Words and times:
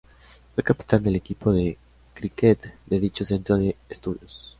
Fue 0.55 0.63
capitán 0.63 1.03
del 1.03 1.15
equipo 1.15 1.53
de 1.53 1.77
críquet 2.15 2.73
de 2.87 2.99
dicho 2.99 3.23
centro 3.23 3.57
de 3.57 3.75
estudios. 3.87 4.49